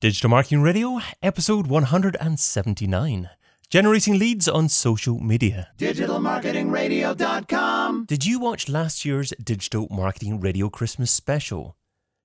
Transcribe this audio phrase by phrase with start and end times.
[0.00, 3.28] Digital Marketing Radio, episode 179.
[3.68, 5.68] Generating leads on social media.
[5.76, 8.06] DigitalMarketingRadio.com.
[8.06, 11.76] Did you watch last year's Digital Marketing Radio Christmas special?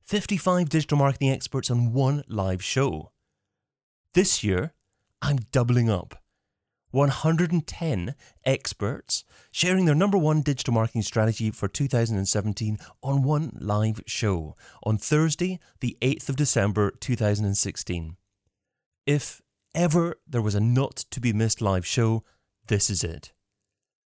[0.04, 3.12] 55 digital marketing experts on one live show.
[4.14, 4.72] This year,
[5.22, 6.24] I'm doubling up.
[6.96, 8.16] 110
[8.46, 14.98] experts sharing their number one digital marketing strategy for 2017 on one live show on
[14.98, 18.16] Thursday, the 8th of December 2016.
[19.06, 19.42] If
[19.76, 22.24] ever there was a not to be missed live show,
[22.70, 23.34] this is it.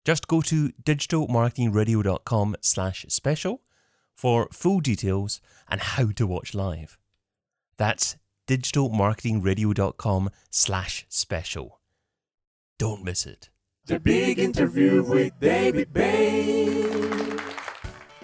[0.05, 3.63] Just go to digitalmarketingradio.com slash special
[4.15, 6.97] for full details and how to watch live.
[7.79, 8.17] That's
[8.47, 11.76] digitalmarketingradio.com slash special.
[12.79, 13.49] Don't miss it.
[13.87, 17.41] The big interview with David Bain.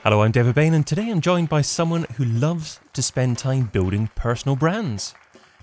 [0.03, 3.71] Hello, I'm David Bain, and today I'm joined by someone who loves to spend time
[3.73, 5.15] building personal brands.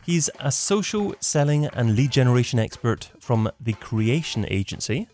[0.03, 5.07] He's a social selling and lead generation expert from the Creation Agency.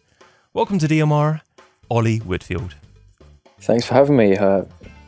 [0.53, 1.41] Welcome to DMR,
[1.91, 2.75] Ollie Whitfield.
[3.59, 4.37] Thanks for having me.
[4.37, 4.63] Uh,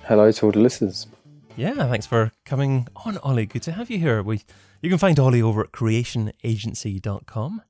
[0.07, 1.07] hello to all the listeners.
[1.55, 3.45] Yeah, thanks for coming on, Ollie.
[3.45, 4.21] Good to have you here.
[4.21, 4.41] We,
[4.81, 7.61] you can find Ollie over at creationagency.com.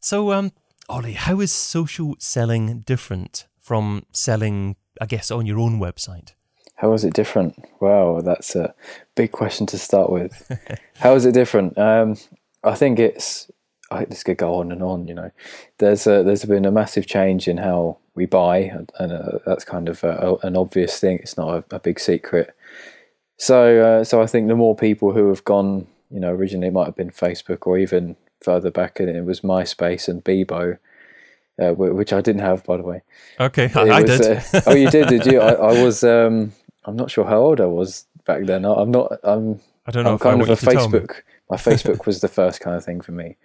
[0.00, 0.52] So, um,
[0.88, 6.32] Ollie, how is social selling different from selling, I guess, on your own website?
[6.76, 7.64] How is it different?
[7.80, 8.72] Wow, that's a
[9.16, 10.48] big question to start with.
[10.98, 11.76] How is it different?
[11.76, 12.16] Um,
[12.62, 13.50] I think it's.
[13.90, 15.08] I, this could go on and on.
[15.08, 15.30] You know,
[15.78, 18.58] there's a, there's been a massive change in how we buy,
[18.98, 21.18] and, uh, that's kind of a, an obvious thing.
[21.18, 22.54] It's not a, a big secret.
[23.38, 26.72] So, uh, so I think the more people who have gone, you know, originally it
[26.72, 30.78] might have been Facebook or even further back, and it was MySpace and Bebo,
[31.60, 33.02] uh, which I didn't have, by the way.
[33.40, 34.38] Okay, I, I was, did.
[34.54, 35.08] uh, oh, you did?
[35.08, 35.40] Did you?
[35.40, 36.04] I, I was.
[36.04, 36.52] Um,
[36.84, 38.64] I'm not sure how old I was back then.
[38.64, 39.12] I, I'm not.
[39.22, 39.60] I'm.
[39.86, 40.98] I don't know I'm kind of a you to tell me.
[40.98, 41.22] Facebook.
[41.50, 43.36] My Facebook was the first kind of thing for me.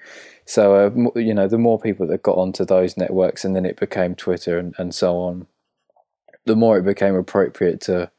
[0.45, 3.65] So uh, m- you know, the more people that got onto those networks, and then
[3.65, 5.47] it became Twitter and, and so on,
[6.45, 8.11] the more it became appropriate to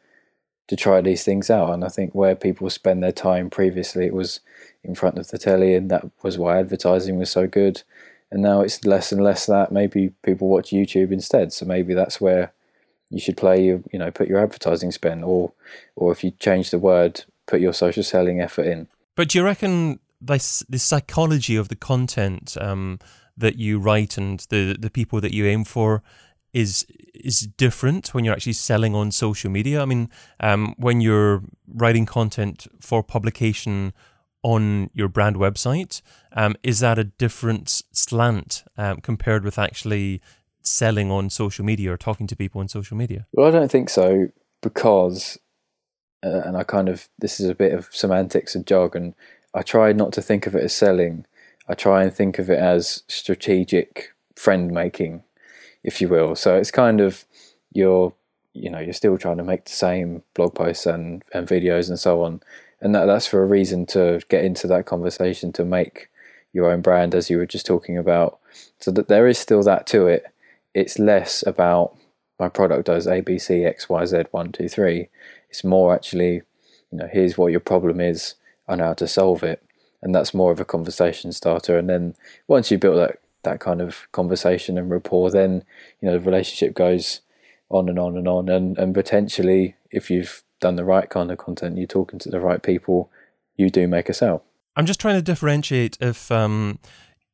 [0.68, 1.72] to try these things out.
[1.74, 4.40] And I think where people spend their time previously, it was
[4.84, 7.82] in front of the telly, and that was why advertising was so good.
[8.30, 9.72] And now it's less and less that.
[9.72, 11.52] Maybe people watch YouTube instead.
[11.52, 12.52] So maybe that's where
[13.10, 15.52] you should play your, you know, put your advertising spend, or
[15.96, 18.88] or if you change the word, put your social selling effort in.
[19.14, 22.98] But do you reckon this the psychology of the content um,
[23.36, 26.02] that you write and the the people that you aim for
[26.52, 29.80] is is different when you're actually selling on social media?
[29.80, 30.08] I mean,
[30.40, 33.92] um, when you're writing content for publication
[34.44, 36.02] on your brand website,
[36.34, 40.20] um, is that a different slant um, compared with actually
[40.60, 43.26] selling on social media or talking to people on social media?
[43.32, 44.28] Well, I don't think so
[44.62, 45.38] because,
[46.22, 49.14] uh, and I kind of this is a bit of semantics and jargon.
[49.54, 51.26] I try not to think of it as selling.
[51.66, 55.22] I try and think of it as strategic friend making,
[55.82, 56.36] if you will.
[56.36, 57.24] So it's kind of
[57.72, 58.12] you're
[58.52, 61.98] you know you're still trying to make the same blog posts and, and videos and
[61.98, 62.42] so on,
[62.84, 66.10] and that that's for a reason to get into that conversation to make
[66.52, 68.38] your own brand as you were just talking about.
[68.78, 70.26] So that there is still that to it.
[70.74, 71.96] It's less about
[72.38, 75.08] my product does A, B, C, X, Y, Z, one, two, three.
[75.48, 76.42] It's more actually,
[76.92, 78.34] you know, here's what your problem is.
[78.68, 79.62] Know how to solve it,
[80.02, 81.78] and that's more of a conversation starter.
[81.78, 82.14] And then
[82.48, 85.64] once you build that that kind of conversation and rapport, then
[86.00, 87.20] you know the relationship goes
[87.70, 91.38] on and on and on, and and potentially if you've done the right kind of
[91.38, 93.10] content, you're talking to the right people,
[93.56, 94.42] you do make a sale.
[94.76, 96.78] I'm just trying to differentiate if um,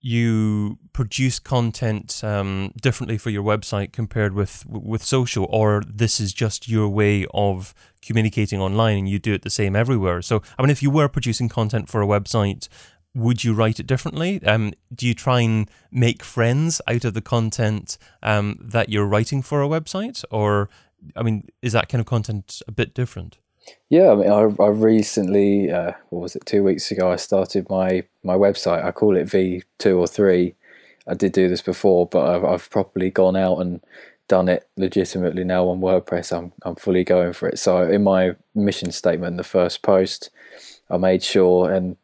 [0.01, 6.33] you produce content um, differently for your website compared with with social, or this is
[6.33, 10.23] just your way of communicating online and you do it the same everywhere.
[10.23, 12.69] So, I mean, if you were producing content for a website,
[13.15, 14.43] would you write it differently?
[14.45, 19.43] Um, do you try and make friends out of the content um, that you're writing
[19.43, 20.69] for a website, or
[21.16, 23.38] I mean, is that kind of content a bit different?
[23.88, 27.69] Yeah, I mean, I, I recently, uh, what was it, two weeks ago, I started
[27.69, 28.84] my my website.
[28.84, 30.54] I call it V two or three.
[31.07, 33.80] I did do this before, but I've, I've properly gone out and
[34.28, 36.36] done it legitimately now on WordPress.
[36.36, 37.59] I'm I'm fully going for it.
[37.59, 40.30] So in my mission statement, the first post,
[40.91, 41.97] I made sure, and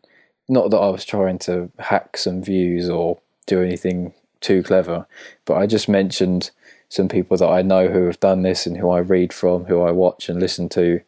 [0.49, 5.07] not that I was trying to hack some views or do anything too clever,
[5.45, 6.51] but I just mentioned
[6.89, 9.81] some people that I know who have done this and who I read from, who
[9.83, 11.01] I watch and listen to,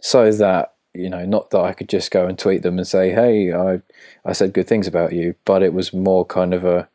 [0.00, 3.10] so that you know, not that I could just go and tweet them and say,
[3.10, 3.80] "Hey, I
[4.24, 6.88] I said good things about you," but it was more kind of a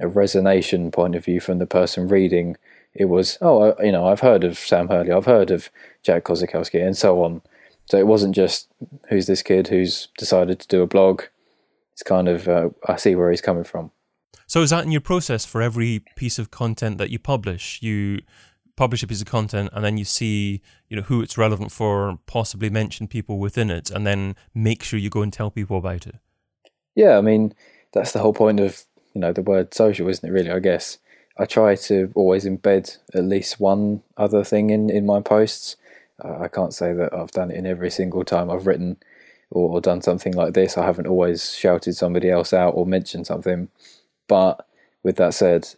[0.00, 2.56] a resonation point of view from the person reading.
[2.94, 5.70] It was, oh, you know, I've heard of Sam Hurley, I've heard of
[6.02, 7.42] Jack Kosakowski, and so on.
[7.86, 8.68] So it wasn't just
[9.08, 11.22] who's this kid who's decided to do a blog.
[11.92, 13.90] It's kind of uh, I see where he's coming from.
[14.48, 17.82] So is that in your process for every piece of content that you publish?
[17.82, 18.20] You
[18.76, 22.18] publish a piece of content and then you see you know who it's relevant for,
[22.24, 26.06] possibly mention people within it, and then make sure you go and tell people about
[26.06, 26.16] it.
[26.94, 27.54] Yeah, I mean
[27.92, 30.32] that's the whole point of you know the word social, isn't it?
[30.32, 30.96] Really, I guess
[31.36, 35.76] I try to always embed at least one other thing in in my posts.
[36.24, 38.96] Uh, I can't say that I've done it in every single time I've written
[39.50, 40.78] or, or done something like this.
[40.78, 43.68] I haven't always shouted somebody else out or mentioned something.
[44.28, 44.66] But
[45.02, 45.68] with that said,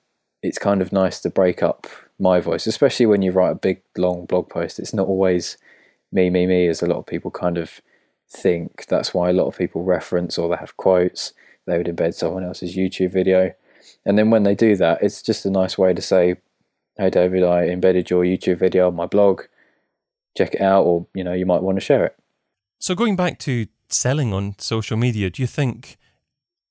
[0.43, 1.87] it's kind of nice to break up
[2.19, 4.79] my voice, especially when you write a big long blog post.
[4.79, 5.57] It's not always
[6.13, 7.81] me, me, me, as a lot of people kind of
[8.29, 8.87] think.
[8.87, 11.33] That's why a lot of people reference or they have quotes.
[11.67, 13.53] They would embed someone else's YouTube video.
[14.05, 16.37] And then when they do that, it's just a nice way to say,
[16.97, 19.43] Hey David, I embedded your YouTube video on my blog.
[20.37, 22.17] Check it out, or you know, you might want to share it.
[22.79, 25.97] So going back to selling on social media, do you think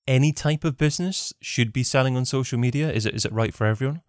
[0.10, 2.92] any type of business should be selling on social media?
[2.92, 4.02] Is it is it right for everyone?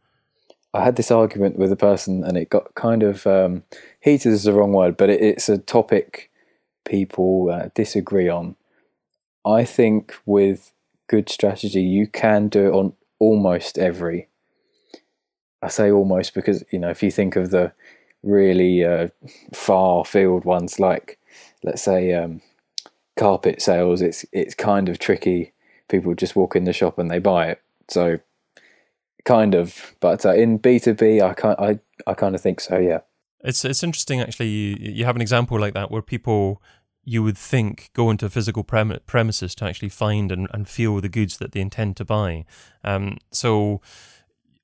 [0.73, 3.65] I had this argument with a person, and it got kind of um,
[4.01, 6.31] heated is the wrong word, but it, it's a topic
[6.85, 8.57] people uh, disagree on.
[9.45, 10.73] I think with
[11.09, 14.29] good strategy, you can do it on almost every.
[15.63, 17.73] I say almost because you know if you think of the
[18.23, 19.09] really uh,
[19.53, 21.19] far field ones like
[21.63, 22.41] let's say um,
[23.19, 25.53] carpet sales, it's it's kind of tricky.
[25.91, 27.63] People just walk in the shop and they buy it.
[27.89, 28.19] So
[29.25, 32.61] kind of, but uh, in B two B, I kind I I kind of think
[32.61, 32.79] so.
[32.79, 33.01] Yeah,
[33.41, 34.49] it's it's interesting actually.
[34.49, 36.63] You, you have an example like that where people
[37.05, 41.09] you would think go into physical prem- premises to actually find and, and feel the
[41.09, 42.45] goods that they intend to buy.
[42.85, 43.81] Um, so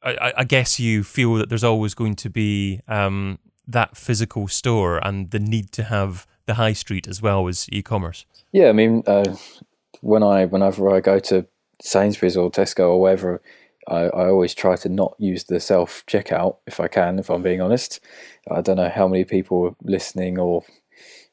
[0.02, 5.04] I, I, guess you feel that there's always going to be um, that physical store
[5.04, 8.26] and the need to have the high street as well as e-commerce.
[8.52, 9.34] Yeah, I mean, uh,
[10.00, 11.46] when I whenever I go to
[11.82, 13.42] Sainsbury's or Tesco or wherever,
[13.88, 17.18] I, I always try to not use the self checkout if I can.
[17.18, 18.00] If I'm being honest,
[18.50, 20.64] I don't know how many people listening or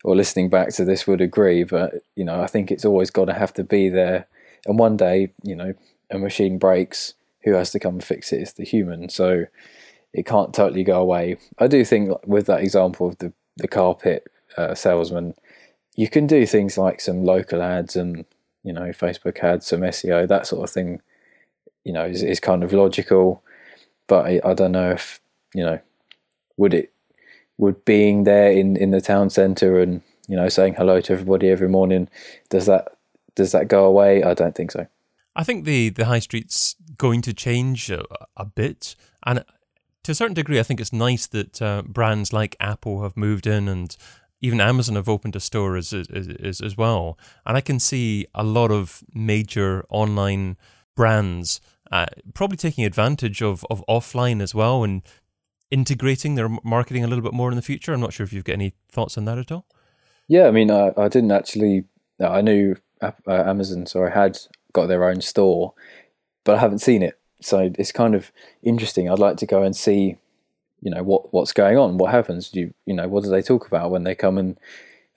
[0.03, 3.25] or listening back to this would agree, but you know, I think it's always got
[3.25, 4.27] to have to be there.
[4.65, 5.73] And one day, you know,
[6.11, 7.13] a machine breaks.
[7.43, 8.39] Who has to come and fix it?
[8.39, 9.09] It's the human.
[9.09, 9.47] So
[10.13, 11.35] it can't totally go away.
[11.59, 14.27] I do think with that example of the the carpet
[14.57, 15.33] uh, salesman,
[15.95, 18.25] you can do things like some local ads and
[18.63, 21.01] you know Facebook ads, some SEO, that sort of thing.
[21.83, 23.43] You know, is, is kind of logical,
[24.07, 25.19] but I, I don't know if
[25.53, 25.79] you know
[26.55, 26.93] would it
[27.57, 31.49] would being there in in the town centre and you know saying hello to everybody
[31.49, 32.07] every morning
[32.49, 32.93] does that
[33.35, 34.23] does that go away?
[34.23, 34.87] I don't think so.
[35.35, 38.03] I think the the high street's going to change a,
[38.37, 38.95] a bit,
[39.25, 39.43] and
[40.03, 43.47] to a certain degree, I think it's nice that uh, brands like Apple have moved
[43.47, 43.95] in and
[44.43, 47.17] even Amazon have opened a store as, as, as, well.
[47.45, 50.57] And I can see a lot of major online
[50.97, 51.61] brands
[51.93, 55.01] uh, probably taking advantage of, of offline as well and
[55.71, 57.93] integrating their marketing a little bit more in the future.
[57.93, 59.65] I'm not sure if you've got any thoughts on that at all.
[60.27, 61.85] Yeah, I mean, I, I didn't actually.
[62.19, 64.37] I knew uh, Amazon, so I had
[64.73, 65.73] got their own store,
[66.43, 67.17] but I haven't seen it.
[67.41, 68.31] So it's kind of
[68.61, 69.09] interesting.
[69.09, 70.17] I'd like to go and see
[70.83, 71.97] you know what what's going on?
[71.97, 72.49] What happens?
[72.49, 74.57] Do you you know what do they talk about when they come and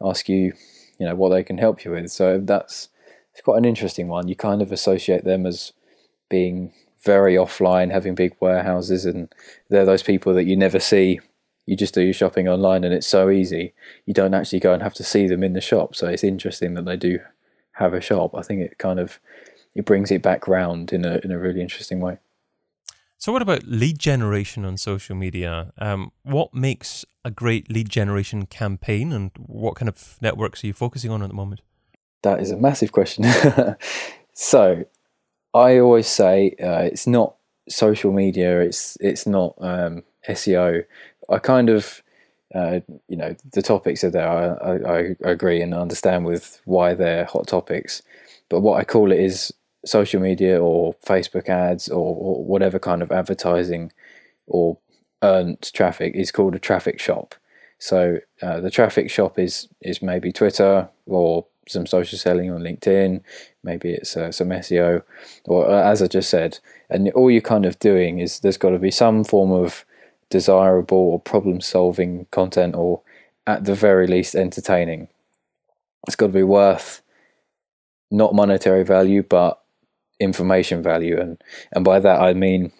[0.03, 0.53] ask you
[0.99, 2.11] you know what they can help you with?
[2.11, 2.89] So that's
[3.33, 4.29] it's quite an interesting one.
[4.29, 5.73] You kind of associate them as
[6.31, 6.73] being
[7.05, 9.33] very offline having big warehouses and
[9.69, 11.21] they're those people that you never see.
[11.67, 13.75] You just do your shopping online and it's so easy.
[14.07, 15.97] You don't actually go and have to see them in the shop.
[15.97, 17.19] So it's interesting that they do
[17.73, 18.35] have a shop.
[18.37, 19.19] I think it kind of
[19.75, 22.19] it brings it back round in a in a really interesting way
[23.19, 25.73] so, what about lead generation on social media?
[25.79, 30.73] Um, what makes a great lead generation campaign, and what kind of networks are you
[30.73, 31.63] focusing on at the moment?
[32.23, 33.25] That is a massive question.
[34.33, 34.85] so,
[35.55, 37.37] I always say uh, it's not
[37.69, 38.61] social media.
[38.61, 40.85] It's it's not um, SEO.
[41.31, 42.03] I kind of
[42.55, 44.29] uh, you know the topics are there.
[44.29, 48.03] I, I, I agree and understand with why they're hot topics,
[48.51, 49.53] but what I call it is
[49.87, 53.93] social media or Facebook ads or, or whatever kind of advertising
[54.47, 54.79] or
[55.23, 57.35] earned traffic is called a traffic shop.
[57.79, 63.23] So uh, the traffic shop is is maybe Twitter or some social selling on LinkedIn,
[63.65, 65.03] maybe it's uh, some SEO,
[65.45, 68.71] or uh, as I just said, and all you're kind of doing is there's got
[68.71, 69.85] to be some form of
[70.31, 73.03] desirable or problem solving content, or
[73.47, 75.09] at the very least entertaining.
[76.07, 77.03] It's got to be worth
[78.11, 79.61] not monetary value, but
[80.21, 81.43] information value and
[81.73, 82.73] and by that I mean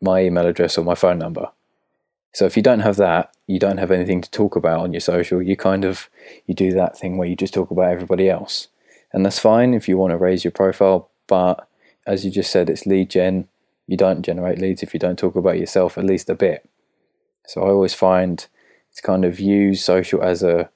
[0.00, 1.48] my email address or my phone number
[2.32, 5.00] So if you don't have that, you don't have anything to talk about on your
[5.00, 5.42] social.
[5.42, 6.08] You kind of
[6.46, 8.68] you do that thing where you just talk about everybody else,
[9.12, 11.10] and that's fine if you want to raise your profile.
[11.26, 11.66] But
[12.06, 13.48] as you just said, it's lead gen.
[13.86, 16.68] You don't generate leads if you don't talk about yourself at least a bit.
[17.46, 18.38] So I always find
[18.96, 20.70] to kind of use social as a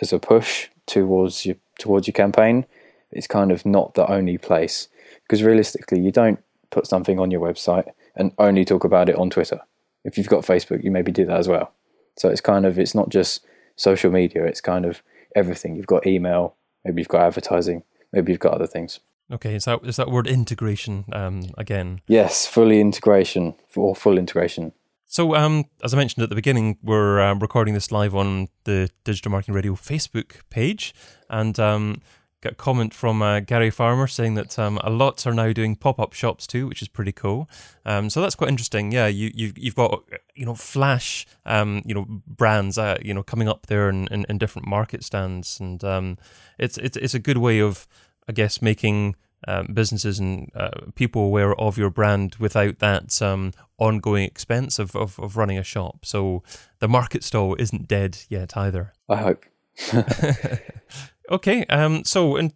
[0.00, 2.66] as a push towards your towards your campaign.
[3.12, 4.88] It's kind of not the only place
[5.24, 9.30] because realistically, you don't put something on your website and only talk about it on
[9.30, 9.60] Twitter
[10.04, 11.72] if you've got Facebook, you maybe do that as well.
[12.16, 13.44] So it's kind of it's not just
[13.76, 15.02] social media; it's kind of
[15.34, 15.74] everything.
[15.74, 16.54] You've got email,
[16.84, 19.00] maybe you've got advertising, maybe you've got other things.
[19.32, 22.00] Okay, is that is that word integration um, again?
[22.06, 24.72] Yes, fully integration or full integration.
[25.06, 28.90] So, um, as I mentioned at the beginning, we're um, recording this live on the
[29.04, 30.94] Digital Marketing Radio Facebook page,
[31.30, 32.02] and um,
[32.44, 35.76] Got a comment from uh, Gary Farmer saying that um, a lot are now doing
[35.76, 37.48] pop-up shops too, which is pretty cool.
[37.86, 38.92] Um, so that's quite interesting.
[38.92, 43.22] Yeah, you, you've you've got you know flash um, you know brands uh, you know
[43.22, 46.18] coming up there in, in, in different market stands, and um,
[46.58, 47.86] it's it's it's a good way of
[48.28, 49.16] I guess making
[49.48, 54.94] um, businesses and uh, people aware of your brand without that um, ongoing expense of,
[54.94, 56.04] of, of running a shop.
[56.04, 56.42] So
[56.80, 58.92] the market stall isn't dead yet either.
[59.08, 59.46] I hope.
[61.30, 62.52] Okay, um, so in,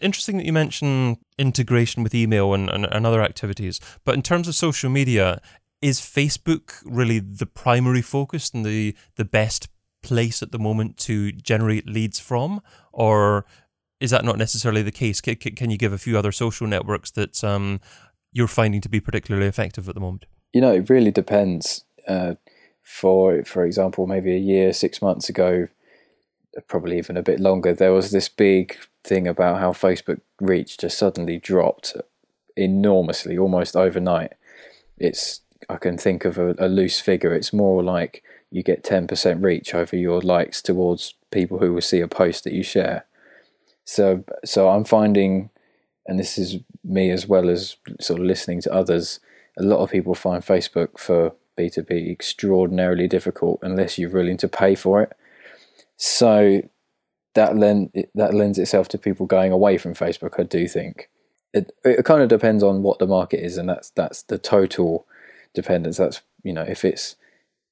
[0.00, 3.80] interesting that you mention integration with email and, and, and other activities.
[4.04, 5.40] But in terms of social media,
[5.82, 9.68] is Facebook really the primary focus and the the best
[10.02, 12.60] place at the moment to generate leads from,
[12.92, 13.44] or
[14.00, 15.20] is that not necessarily the case?
[15.20, 17.80] Can, can you give a few other social networks that um,
[18.32, 20.26] you're finding to be particularly effective at the moment?
[20.52, 21.84] You know, it really depends.
[22.06, 22.34] Uh,
[22.82, 25.68] for for example, maybe a year, six months ago,
[26.66, 30.98] probably even a bit longer, there was this big thing about how Facebook reach just
[30.98, 31.96] suddenly dropped
[32.56, 34.32] enormously, almost overnight.
[34.98, 37.34] It's I can think of a, a loose figure.
[37.34, 41.82] It's more like you get ten percent reach over your likes towards people who will
[41.82, 43.06] see a post that you share.
[43.84, 45.50] So so I'm finding,
[46.06, 49.20] and this is me as well as sort of listening to others.
[49.58, 54.74] A lot of people find Facebook for B2B extraordinarily difficult unless you're willing to pay
[54.74, 55.12] for it.
[55.98, 56.62] So
[57.34, 60.40] that lend that lends itself to people going away from Facebook.
[60.40, 61.10] I do think
[61.52, 65.06] it it kind of depends on what the market is, and that's that's the total
[65.54, 65.96] dependence.
[65.96, 67.16] That's you know if it's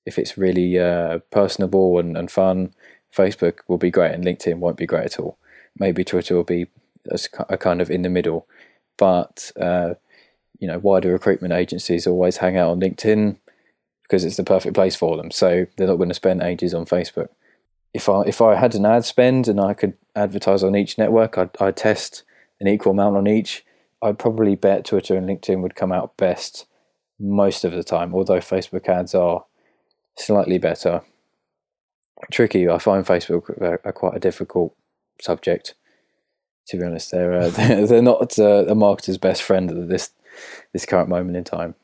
[0.05, 2.75] if it's really uh, personable and, and fun,
[3.15, 5.39] Facebook will be great, and LinkedIn won't be great at all.
[5.79, 6.67] Maybe Twitter will be
[7.11, 7.19] a,
[7.49, 8.49] a kind of in the middle,
[8.99, 9.95] but uh,
[10.59, 13.37] you know wider recruitment agencies always hang out on LinkedIn
[14.03, 15.31] because it's the perfect place for them.
[15.31, 17.29] So they're not going to spend ages on Facebook
[17.97, 21.39] if I if I had an ad spend and I could advertise on each network,
[21.39, 22.25] I'd, I'd test
[22.61, 23.65] an equal amount on each.
[24.03, 26.67] I'd probably bet Twitter and LinkedIn would come out best
[27.19, 29.47] most of the time, although Facebook ads are
[30.19, 31.01] slightly better.
[32.31, 34.77] Tricky, I find Facebook are, are quite a difficult
[35.21, 35.75] subject.
[36.69, 37.49] To be honest, they're uh,
[37.87, 40.11] they're, not uh, a marketer's best friend at this
[40.75, 41.75] this current moment in time.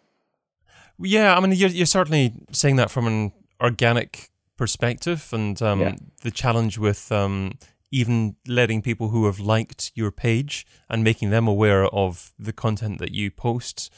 [0.98, 5.94] Yeah, I mean, you're, you're certainly saying that from an organic perspective and um, yeah.
[6.22, 7.58] the challenge with um,
[7.90, 12.98] even letting people who have liked your page and making them aware of the content
[12.98, 13.92] that you post.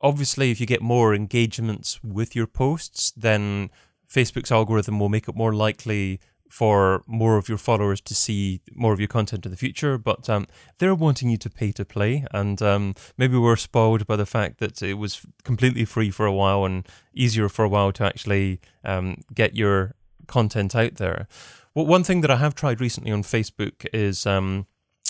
[0.00, 3.70] Obviously, if you get more engagements with your posts, then
[4.08, 8.92] Facebook's algorithm will make it more likely for more of your followers to see more
[8.92, 10.46] of your content in the future, but um,
[10.78, 12.24] they're wanting you to pay to play.
[12.32, 16.32] And um, maybe we're spoiled by the fact that it was completely free for a
[16.32, 19.94] while and easier for a while to actually um, get your
[20.26, 21.28] content out there.
[21.74, 24.66] Well, one thing that I have tried recently on Facebook is um,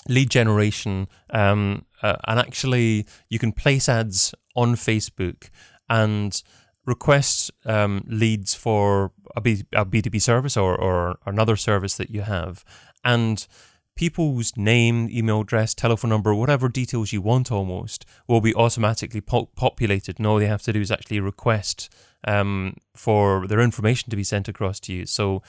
[0.09, 1.09] lead generation.
[1.31, 5.51] Um, uh, and actually, you can place ads on Facebook
[5.89, 6.43] and
[6.89, 12.23] request um, leads for a, B, a B2B service or, or another service that you
[12.23, 12.65] have.
[13.05, 13.47] And
[13.95, 19.51] people's name, email address, telephone number, whatever details you want almost will be automatically po-
[19.55, 20.19] populated.
[20.19, 21.93] And all they have to do is actually request
[22.27, 25.05] um, for their information to be sent across to you.
[25.05, 25.43] So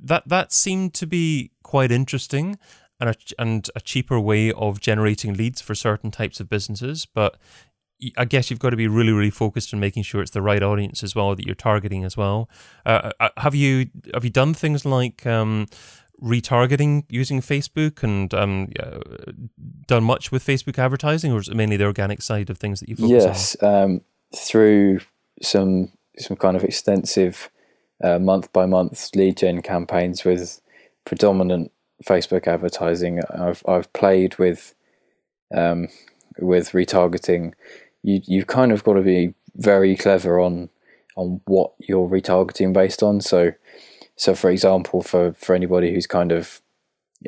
[0.00, 2.58] that that seemed to be quite interesting
[3.00, 7.06] and a, and a cheaper way of generating leads for certain types of businesses.
[7.06, 7.36] But
[8.16, 10.62] I guess you've got to be really, really focused on making sure it's the right
[10.62, 12.48] audience as well that you're targeting as well.
[12.84, 15.66] Uh, uh have you have you done things like um,
[16.22, 18.68] retargeting using Facebook and um,
[19.86, 22.88] done much with Facebook advertising, or is it mainly the organic side of things that
[22.88, 23.70] you focus yes, on?
[23.70, 24.00] Yes, um,
[24.34, 25.00] through
[25.42, 27.50] some some kind of extensive
[28.02, 30.60] uh, month by month lead gen campaigns with
[31.04, 31.72] predominant
[32.04, 33.20] Facebook advertising.
[33.30, 34.74] I've I've played with
[35.54, 35.88] um,
[36.38, 37.54] with retargeting.
[38.06, 40.70] You you've kind of got to be very clever on
[41.16, 43.20] on what you're retargeting based on.
[43.20, 43.52] So,
[44.14, 46.60] so for example, for for anybody who's kind of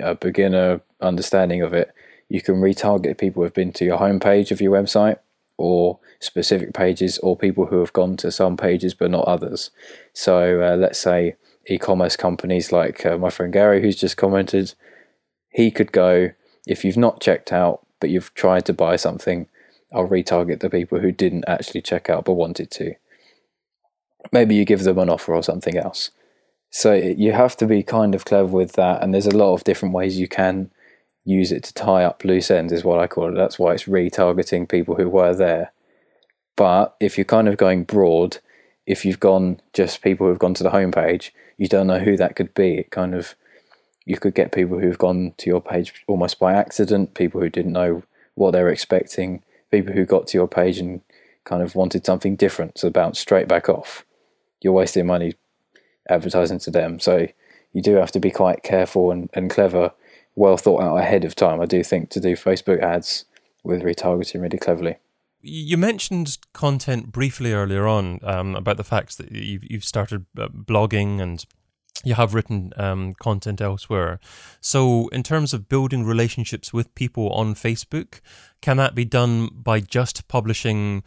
[0.01, 1.93] a beginner understanding of it,
[2.29, 5.19] you can retarget people who've been to your homepage of your website
[5.57, 9.71] or specific pages or people who have gone to some pages but not others.
[10.13, 11.35] So uh, let's say
[11.67, 14.75] e-commerce companies like uh, my friend Gary who's just commented,
[15.51, 16.31] he could go
[16.67, 19.49] if you've not checked out but you've tried to buy something,
[19.93, 22.95] I'll retarget the people who didn't actually check out but wanted to.
[24.33, 26.11] Maybe you give them an offer or something else.
[26.71, 29.65] So you have to be kind of clever with that, and there's a lot of
[29.65, 30.71] different ways you can
[31.25, 33.37] use it to tie up loose ends, is what I call it.
[33.37, 35.73] That's why it's retargeting people who were there.
[36.57, 38.39] But if you're kind of going broad,
[38.87, 42.37] if you've gone just people who've gone to the homepage, you don't know who that
[42.37, 42.79] could be.
[42.79, 43.35] It kind of
[44.05, 47.73] you could get people who've gone to your page almost by accident, people who didn't
[47.73, 48.03] know
[48.35, 51.01] what they were expecting, people who got to your page and
[51.45, 54.05] kind of wanted something different, so bounce straight back off.
[54.61, 55.35] You're wasting money
[56.09, 57.01] advertising to them.
[57.01, 57.29] So
[57.73, 59.93] you do have to be quite careful and, and clever,
[60.35, 61.61] well thought out ahead of time.
[61.61, 63.25] I do think to do Facebook ads
[63.63, 64.97] with retargeting really cleverly.
[65.41, 70.49] You mentioned content briefly earlier on um, about the fact that you've, you've started uh,
[70.49, 71.45] blogging and
[72.05, 74.21] you have written um, content elsewhere.
[74.61, 78.21] So, in terms of building relationships with people on Facebook,
[78.61, 81.03] can that be done by just publishing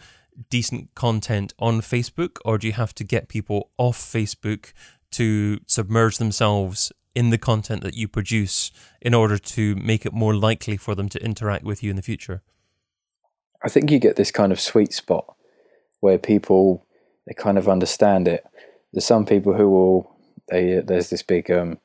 [0.50, 4.74] decent content on Facebook, or do you have to get people off Facebook
[5.12, 8.72] to submerge themselves in the content that you produce
[9.02, 12.02] in order to make it more likely for them to interact with you in the
[12.02, 12.42] future?
[13.64, 15.36] I think you get this kind of sweet spot
[16.00, 16.86] where people
[17.28, 18.44] they kind of understand it.
[18.92, 20.11] There's some people who will
[20.52, 21.80] they there's this big um,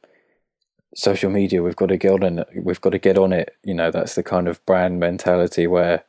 [0.95, 3.75] social media we've got to get on it we've got to get on it you
[3.75, 6.05] know that's the kind of brand mentality where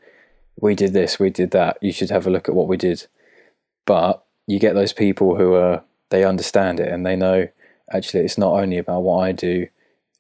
[0.60, 1.78] we did this, we did that.
[1.82, 3.08] You should have a look at what we did.
[3.86, 7.50] But you get those people who are they understand it and they know
[7.92, 9.68] actually it's not only about what I do.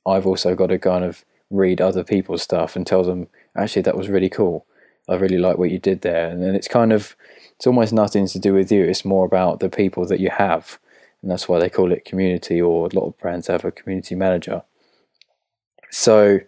[0.05, 3.97] I've also got to kind of read other people's stuff and tell them actually that
[3.97, 4.65] was really cool.
[5.09, 6.29] I really like what you did there.
[6.29, 7.15] And then it's kind of
[7.55, 8.83] it's almost nothing to do with you.
[8.83, 10.77] It's more about the people that you have.
[11.21, 14.15] And that's why they call it community or a lot of brands have a community
[14.15, 14.63] manager.
[15.89, 16.39] So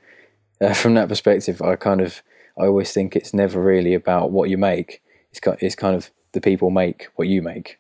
[0.62, 2.22] uh, from that perspective, I kind of
[2.58, 5.02] I always think it's never really about what you make.
[5.32, 7.80] It's it's kind of the people make what you make.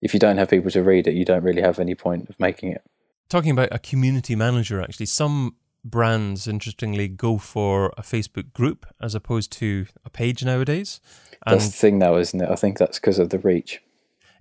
[0.00, 2.38] If you don't have people to read it, you don't really have any point of
[2.40, 2.82] making it.
[3.28, 9.14] Talking about a community manager, actually, some brands interestingly go for a Facebook group as
[9.14, 11.00] opposed to a page nowadays.
[11.46, 12.48] And that's the thing now, isn't it?
[12.48, 13.80] I think that's because of the reach.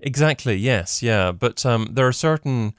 [0.02, 0.56] Exactly.
[0.56, 1.02] Yes.
[1.02, 1.32] Yeah.
[1.32, 2.74] But um, there are certain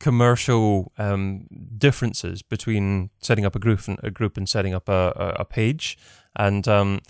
[0.00, 1.46] commercial um,
[1.78, 5.96] differences between setting up a group and a group and setting up a, a, page,
[6.36, 7.00] and um,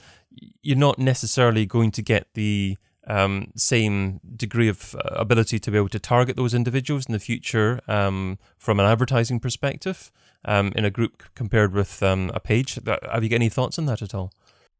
[0.62, 5.76] you're not necessarily going to get the um, same degree of uh, ability to be
[5.76, 10.12] able to target those individuals in the future um, from an advertising perspective
[10.44, 12.78] um, in a group compared with um, a page.
[12.86, 14.32] Have you got any thoughts on that at all?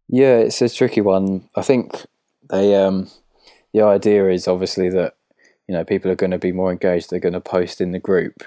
[0.09, 1.49] Yeah, it's a tricky one.
[1.57, 2.07] I think
[2.51, 2.75] they
[3.75, 5.17] the idea is obviously that
[5.69, 7.99] you know people are going to be more engaged they're going to post in the
[7.99, 8.45] group.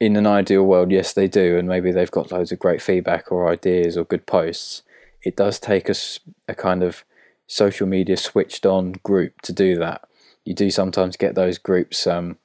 [0.00, 3.30] In an ideal world yes they do and maybe they've got loads of great feedback
[3.30, 4.82] or ideas or good posts.
[5.22, 7.04] It does take us a, a kind of
[7.48, 10.02] social media switched on group to do that.
[10.44, 12.38] You do sometimes get those groups um,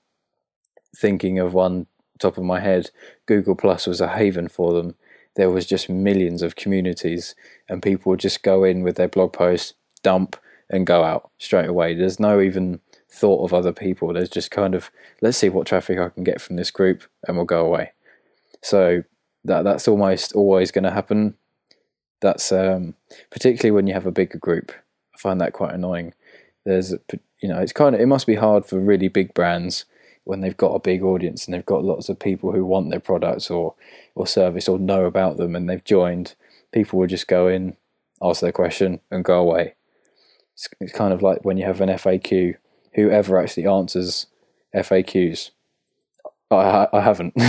[0.98, 1.86] thinking of one
[2.18, 2.90] top of my head.
[3.28, 4.96] Google plus was a haven for them.
[5.36, 7.36] There was just millions of communities
[7.70, 10.36] and people would just go in with their blog posts dump
[10.74, 12.82] and go out straight away there's no even
[13.14, 14.12] thought of other people.
[14.12, 14.90] There's just kind of
[15.22, 17.92] let's see what traffic I can get from this group, and we'll go away.
[18.62, 19.04] So
[19.46, 21.36] that that's almost always going to happen.
[22.22, 22.96] That's um,
[23.30, 24.72] particularly when you have a bigger group.
[25.16, 26.14] I find that quite annoying.
[26.66, 26.94] There's
[27.40, 29.86] you know it's kind of it must be hard for really big brands
[30.26, 33.00] when they've got a big audience and they've got lots of people who want their
[33.00, 33.76] products or
[34.16, 36.36] or service or know about them and they've joined.
[36.72, 37.78] People will just go in,
[38.24, 39.76] ask their question, and go away.
[40.54, 42.56] It's, it's kind of like when you have an FAQ
[42.94, 44.28] whoever actually answers
[44.76, 45.52] FAQs.
[46.52, 47.34] I, I haven't.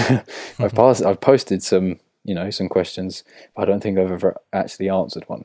[0.58, 1.04] I've passed.
[1.04, 3.22] I've posted some, you know, some questions,
[3.54, 5.44] but I don't think I've ever actually answered one.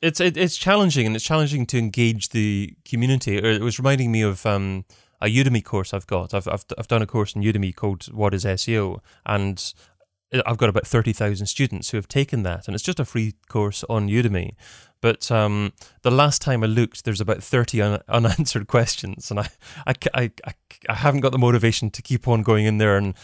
[0.00, 3.36] It's it, it's challenging, and it's challenging to engage the community.
[3.36, 4.84] It was reminding me of um,
[5.20, 6.32] a Udemy course I've got.
[6.32, 9.74] I've, I've I've done a course in Udemy called "What Is SEO," and
[10.46, 13.34] I've got about thirty thousand students who have taken that, and it's just a free
[13.48, 14.52] course on Udemy.
[15.00, 19.48] But um, the last time I looked, there's about 30 un- unanswered questions, and I,
[19.86, 20.30] I, I,
[20.88, 23.14] I, haven't got the motivation to keep on going in there and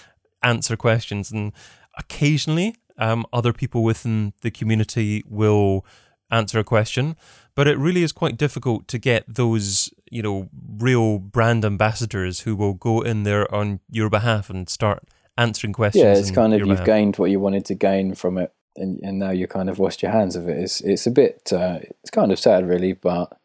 [0.42, 1.30] answer questions.
[1.30, 1.52] And
[1.98, 5.84] occasionally, um, other people within the community will
[6.30, 7.16] answer a question,
[7.54, 12.56] but it really is quite difficult to get those, you know, real brand ambassadors who
[12.56, 15.04] will go in there on your behalf and start
[15.38, 16.02] answering questions.
[16.02, 16.86] Yeah, it's kind of you've behalf.
[16.86, 20.02] gained what you wanted to gain from it, and, and now you kind of washed
[20.02, 20.58] your hands of it.
[20.58, 23.36] It's it's a bit uh, it's kind of sad, really, but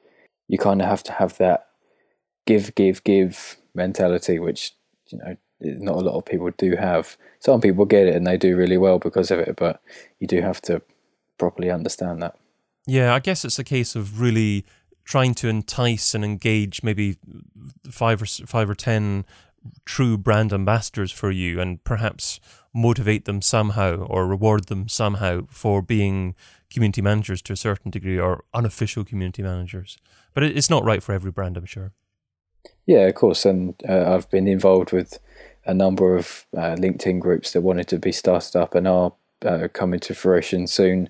[0.47, 1.67] you kind of have to have that
[2.45, 4.73] give, give, give mentality, which
[5.07, 7.17] you know not a lot of people do have.
[7.39, 9.81] Some people get it and they do really well because of it, but
[10.19, 10.81] you do have to
[11.37, 12.35] properly understand that.
[12.87, 14.65] Yeah, I guess it's a case of really
[15.05, 17.17] trying to entice and engage maybe
[17.89, 19.25] five or five or ten
[19.85, 22.39] true brand ambassadors for you, and perhaps
[22.73, 26.35] motivate them somehow or reward them somehow for being
[26.69, 29.97] community managers to a certain degree or unofficial community managers.
[30.33, 31.91] But it's not right for every brand, I'm sure.
[32.85, 33.45] Yeah, of course.
[33.45, 35.19] And uh, I've been involved with
[35.65, 39.13] a number of uh, LinkedIn groups that wanted to be started up and are
[39.45, 41.09] uh, coming to fruition soon.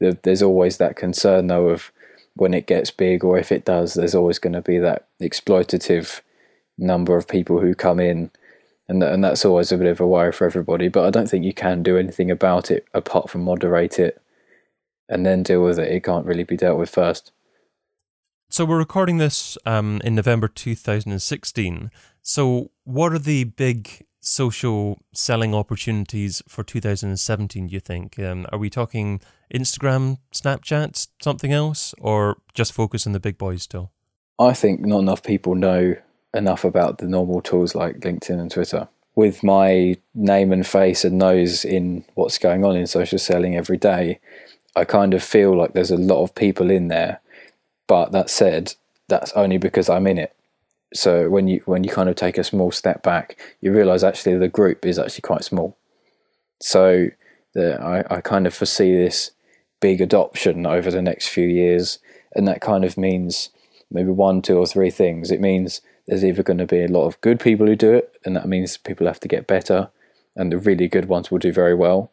[0.00, 1.92] There's always that concern, though, of
[2.34, 6.22] when it gets big or if it does, there's always going to be that exploitative
[6.78, 8.30] number of people who come in.
[8.88, 10.88] And, and that's always a bit of a worry for everybody.
[10.88, 14.20] But I don't think you can do anything about it apart from moderate it
[15.08, 15.90] and then deal with it.
[15.90, 17.32] It can't really be dealt with first.
[18.50, 21.90] So we're recording this um, in November 2016.
[22.20, 27.66] So what are the big social selling opportunities for 2017?
[27.66, 28.18] Do you think?
[28.18, 29.20] Um, are we talking
[29.52, 33.90] Instagram, Snapchat, something else, or just focus on the big boys still?
[34.38, 35.96] I think not enough people know
[36.34, 38.88] enough about the normal tools like LinkedIn and Twitter.
[39.14, 43.76] With my name and face and nose in what's going on in social selling every
[43.76, 44.20] day,
[44.74, 47.20] I kind of feel like there's a lot of people in there.
[47.86, 48.74] But that said,
[49.08, 50.34] that's only because I'm in it.
[50.94, 54.36] So when you when you kind of take a small step back, you realise actually
[54.36, 55.76] the group is actually quite small.
[56.60, 57.08] So
[57.54, 59.32] the, I, I kind of foresee this
[59.80, 61.98] big adoption over the next few years,
[62.34, 63.50] and that kind of means
[63.90, 65.30] maybe one, two, or three things.
[65.30, 68.16] It means there's either going to be a lot of good people who do it,
[68.24, 69.90] and that means people have to get better,
[70.34, 72.10] and the really good ones will do very well.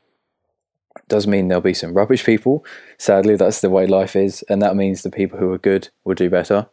[0.98, 2.66] It does mean there'll be some rubbish people.
[2.98, 6.16] Sadly, that's the way life is, and that means the people who are good will
[6.16, 6.68] do better,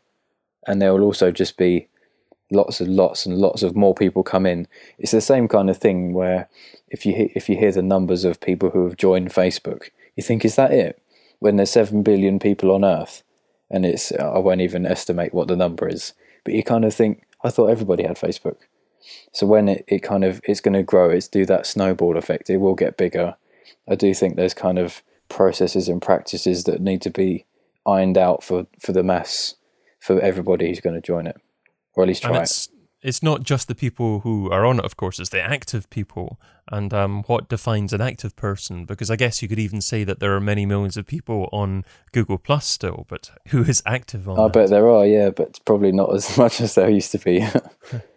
[0.66, 1.88] and there will also just be
[2.50, 4.68] lots and lots and lots of more people come in.
[4.98, 6.48] It's the same kind of thing where
[6.88, 10.44] if you if you hear the numbers of people who have joined Facebook, you think
[10.44, 11.00] is that it?
[11.38, 13.22] When there's seven billion people on Earth,
[13.70, 16.12] and it's I won't even estimate what the number is,
[16.46, 18.56] but you kind of think I thought everybody had Facebook.
[19.32, 22.48] So when it, it kind of it's going to grow, it's do that snowball effect.
[22.48, 23.36] It will get bigger.
[23.88, 27.46] I do think there's kind of processes and practices that need to be
[27.84, 29.56] ironed out for for the mass
[29.98, 31.36] for everybody who's going to join it,
[31.94, 32.30] or at least try
[32.68, 32.75] it.
[33.06, 35.20] It's not just the people who are on it, of course.
[35.20, 36.40] It's the active people,
[36.72, 38.84] and um, what defines an active person?
[38.84, 41.84] Because I guess you could even say that there are many millions of people on
[42.10, 44.40] Google Plus still, but who is active on?
[44.40, 44.52] I that?
[44.52, 47.46] bet there are, yeah, but probably not as much as there used to be.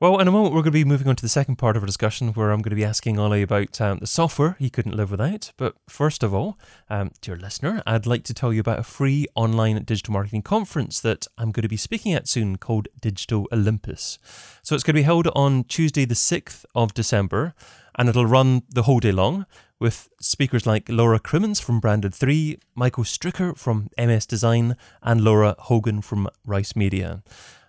[0.00, 1.82] Well, in a moment, we're going to be moving on to the second part of
[1.84, 4.96] our discussion where I'm going to be asking Ollie about um, the software he couldn't
[4.96, 5.52] live without.
[5.56, 6.58] But first of all,
[6.90, 10.98] um, dear listener, I'd like to tell you about a free online digital marketing conference
[11.00, 14.18] that I'm going to be speaking at soon called Digital Olympus.
[14.64, 17.54] So it's going to be held on Tuesday, the 6th of December,
[17.96, 19.46] and it'll run the whole day long
[19.78, 25.54] with speakers like Laura Crimmons from Branded 3, Michael Stricker from MS Design, and Laura
[25.60, 27.22] Hogan from Rice Media.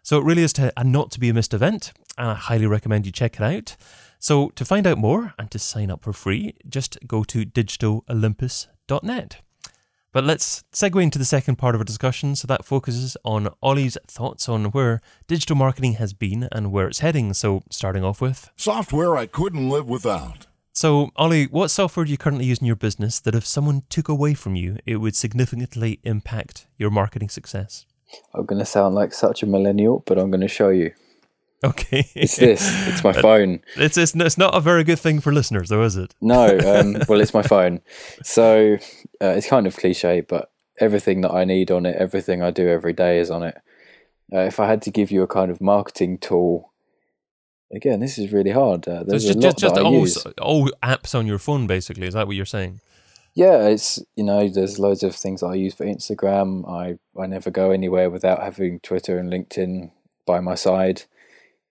[0.06, 2.68] So it really is to, a not to be a missed event, and I highly
[2.68, 3.76] recommend you check it out.
[4.20, 9.42] So to find out more and to sign up for free, just go to digitalolympus.net.
[10.12, 12.38] But let's segue into the second part of our discussion.
[12.38, 17.00] So that focuses on Ollie's thoughts on where digital marketing has been and where it's
[17.00, 17.34] heading.
[17.34, 20.48] So starting off with, Software I couldn't live without.
[20.72, 24.08] so Ollie, what software do you currently use in your business that if someone took
[24.08, 27.86] away from you, it would significantly impact your marketing success?
[28.34, 30.94] I'm going to sound like such a millennial, but I'm going to show you.
[31.64, 32.62] Okay, It's this.
[32.88, 33.62] It's my phone.
[33.76, 36.14] It's, it's it's not a very good thing for listeners, though, is it?
[36.22, 37.82] No, um, well, it's my phone.
[38.24, 38.78] So
[39.22, 42.68] uh, it's kind of cliche, but everything that I need on it, everything I do
[42.68, 43.58] every day is on it.
[44.34, 46.72] Uh, if I had to give you a kind of marketing tool,
[47.74, 48.88] again, this is really hard.
[48.88, 50.26] Uh, So there's a just lot just, just all, use.
[50.42, 52.06] all apps on your phone, basically.
[52.08, 52.82] Is that what you're saying?
[53.34, 56.70] Yeah, it's you know, there's loads of things I use for Instagram.
[56.70, 59.92] I I never go anywhere without having Twitter and LinkedIn
[60.26, 61.04] by my side.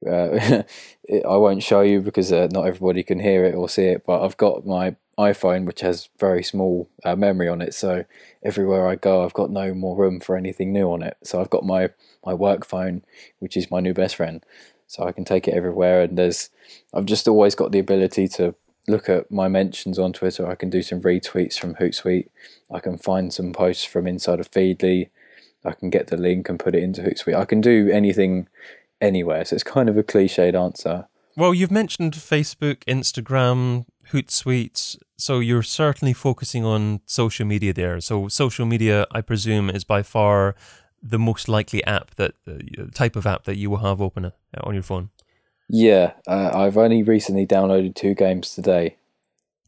[0.06, 0.62] Uh,
[1.28, 4.04] I won't show you because uh, not everybody can hear it or see it.
[4.06, 8.04] But I've got my iPhone, which has very small uh, memory on it, so
[8.42, 11.16] everywhere I go, I've got no more room for anything new on it.
[11.22, 11.90] So I've got my
[12.24, 13.04] my work phone,
[13.38, 14.44] which is my new best friend.
[14.86, 16.50] So I can take it everywhere, and there's
[16.92, 18.54] I've just always got the ability to
[18.86, 20.46] look at my mentions on Twitter.
[20.46, 22.28] I can do some retweets from Hootsuite.
[22.70, 25.10] I can find some posts from inside of Feedly.
[25.64, 27.36] I can get the link and put it into Hootsuite.
[27.38, 28.48] I can do anything
[29.00, 29.44] anywhere.
[29.44, 31.06] So it's kind of a cliched answer.
[31.36, 34.96] Well, you've mentioned Facebook, Instagram, Hootsuite.
[35.16, 38.00] So you're certainly focusing on social media there.
[38.00, 40.54] So social media, I presume, is by far
[41.02, 44.30] the most likely app that uh, type of app that you will have open uh,
[44.62, 45.10] on your phone.
[45.68, 48.96] Yeah, uh, I've only recently downloaded two games today.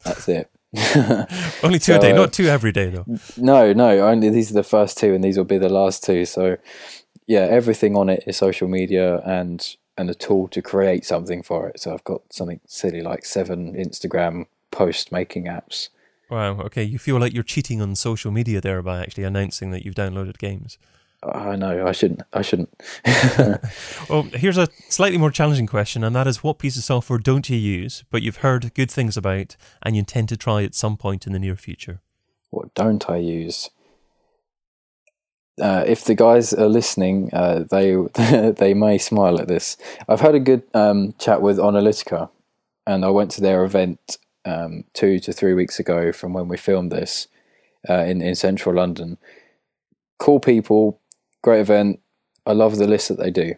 [0.03, 0.49] That's it.
[1.63, 3.05] only two so, a day, uh, not two every day though.
[3.37, 6.25] No, no, only these are the first two, and these will be the last two.
[6.25, 6.57] So,
[7.27, 11.67] yeah, everything on it is social media and and a tool to create something for
[11.67, 11.79] it.
[11.79, 15.89] So I've got something silly like seven Instagram post making apps.
[16.29, 16.59] Wow.
[16.61, 19.95] Okay, you feel like you're cheating on social media there by actually announcing that you've
[19.95, 20.77] downloaded games.
[21.23, 22.21] Ah, I know I shouldn't.
[22.31, 22.69] I shouldn't.
[24.09, 27.49] well, here's a slightly more challenging question, and that is: What piece of software don't
[27.49, 30.95] you use, but you've heard good things about, and you intend to try at some
[30.95, 32.01] point in the near future?
[32.51, 33.71] What don't I use?
[35.59, 37.95] Uh, if the guys are listening, uh, they
[38.57, 39.77] they may smile at this.
[40.07, 42.29] I've had a good um, chat with Onalytica,
[42.85, 46.57] and I went to their event um, two to three weeks ago from when we
[46.57, 47.27] filmed this
[47.89, 49.17] uh, in in central London.
[50.19, 50.99] Cool people,
[51.41, 51.99] great event.
[52.45, 53.55] I love the list that they do.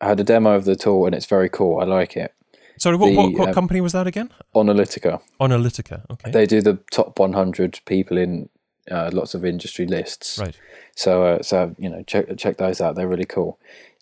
[0.00, 1.80] I had a demo of the tool and it's very cool.
[1.80, 2.34] I like it.
[2.78, 4.30] Sorry, what, the, what, what uh, company was that again?
[4.54, 5.20] Onalytica.
[5.40, 6.30] Onalytica, okay.
[6.30, 8.50] They do the top 100 people in
[8.90, 10.38] uh, lots of industry lists.
[10.38, 10.56] Right.
[10.94, 12.94] So, uh, so you know, check check those out.
[12.94, 13.58] They're really cool.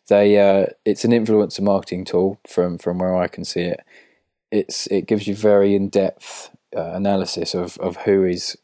[0.09, 3.81] They, uh, it's an influencer marketing tool from from where I can see it.
[4.51, 8.57] It's it gives you very in depth uh, analysis of of who is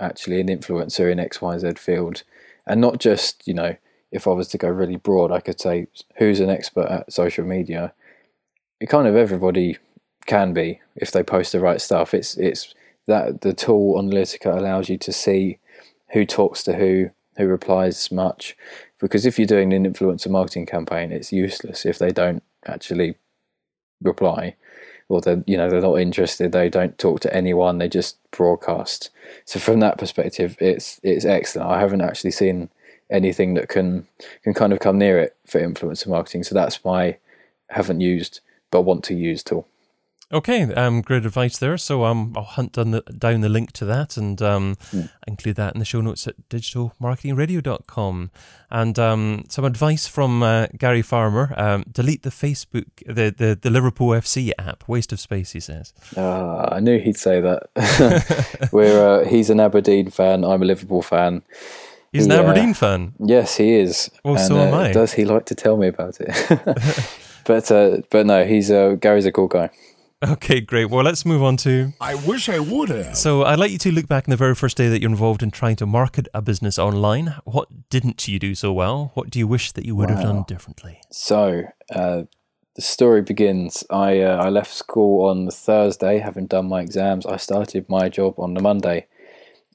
[0.00, 2.24] actually an influencer in X Y Z field,
[2.66, 3.76] and not just you know
[4.10, 5.86] if I was to go really broad, I could say
[6.16, 7.92] who's an expert at social media.
[8.80, 9.76] It kind of everybody
[10.26, 12.14] can be if they post the right stuff.
[12.14, 12.74] It's it's
[13.06, 15.58] that the tool Onalytica allows you to see
[16.12, 18.56] who talks to who, who replies much.
[18.98, 23.16] Because if you're doing an influencer marketing campaign, it's useless if they don't actually
[24.02, 24.54] reply
[25.08, 29.10] or they're you know they're not interested they don't talk to anyone they just broadcast
[29.44, 32.68] so from that perspective it's it's excellent i haven't actually seen
[33.10, 34.06] anything that can
[34.42, 36.42] can kind of come near it for influencer marketing.
[36.42, 37.18] So that's why I
[37.70, 38.40] haven't used
[38.70, 39.66] but want to use tool.
[40.30, 41.78] Okay, um, great advice there.
[41.78, 45.08] So um, I'll hunt down the, down the link to that and um, mm.
[45.26, 48.30] include that in the show notes at digitalmarketingradio.com.
[48.70, 53.70] And um, some advice from uh, Gary Farmer: um, delete the Facebook, the, the the
[53.70, 54.86] Liverpool FC app.
[54.86, 55.94] Waste of space, he says.
[56.14, 58.68] Uh, I knew he'd say that.
[58.72, 60.44] We're uh, he's an Aberdeen fan.
[60.44, 61.42] I'm a Liverpool fan.
[62.12, 63.14] He's an Aberdeen fan.
[63.18, 64.10] Yes, he is.
[64.24, 64.92] Well, and, so am uh, I.
[64.92, 66.28] Does he like to tell me about it?
[67.44, 69.70] but uh, but no, he's uh, Gary's a cool guy.
[70.20, 70.86] Okay, great.
[70.86, 71.92] Well, let's move on to.
[72.00, 73.16] I wish I would have.
[73.16, 75.44] So, I'd like you to look back in the very first day that you're involved
[75.44, 77.36] in trying to market a business online.
[77.44, 79.12] What didn't you do so well?
[79.14, 80.16] What do you wish that you would wow.
[80.16, 81.00] have done differently?
[81.12, 81.62] So,
[81.94, 82.24] uh,
[82.74, 83.84] the story begins.
[83.90, 87.24] I uh, I left school on the Thursday, having done my exams.
[87.24, 89.06] I started my job on the Monday,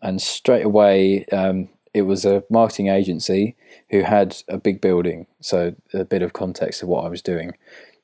[0.01, 3.55] and straight away, um, it was a marketing agency
[3.91, 5.27] who had a big building.
[5.39, 7.53] So a bit of context of what I was doing.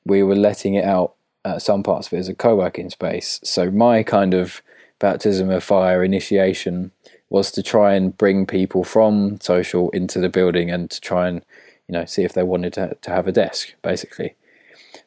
[0.06, 3.40] We were letting it out uh, some parts of it as a co-working space.
[3.42, 4.62] So my kind of
[4.98, 6.92] baptism of fire initiation
[7.30, 11.42] was to try and bring people from social into the building and to try and
[11.88, 14.34] you know see if they wanted to to have a desk basically.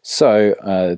[0.01, 0.97] So uh,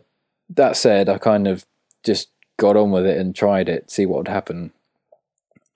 [0.50, 1.66] that said, I kind of
[2.04, 4.72] just got on with it and tried it, see what would happen.